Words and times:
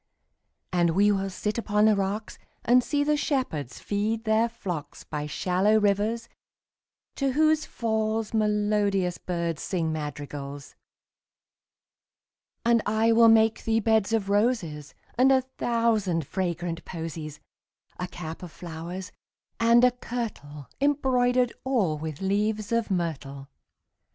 And 0.73 0.95
we 0.95 1.11
will 1.11 1.29
sit 1.29 1.59
upon 1.59 1.85
the 1.85 1.95
rocks, 1.95 2.37
5 2.37 2.45
And 2.65 2.83
see 2.83 3.03
the 3.03 3.15
shepherds 3.15 3.77
feed 3.79 4.23
their 4.23 4.49
flocks 4.49 5.03
By 5.03 5.27
shallow 5.27 5.79
rivers, 5.79 6.27
to 7.17 7.33
whose 7.33 7.67
falls 7.67 8.33
Melodious 8.33 9.19
birds 9.19 9.61
sing 9.61 9.91
madrigals. 9.91 10.73
And 12.65 12.81
I 12.87 13.11
will 13.11 13.29
make 13.29 13.63
thee 13.63 13.79
beds 13.79 14.11
of 14.11 14.27
roses 14.27 14.95
And 15.19 15.31
a 15.31 15.41
thousand 15.59 16.25
fragrant 16.25 16.83
posies; 16.83 17.35
10 17.99 18.05
A 18.05 18.07
cap 18.07 18.41
of 18.41 18.51
flowers, 18.51 19.11
and 19.59 19.83
a 19.83 19.91
kirtle 19.91 20.67
Embroider'd 20.81 21.53
all 21.63 21.99
with 21.99 22.21
leaves 22.21 22.71
of 22.71 22.89
myrtle. 22.89 23.49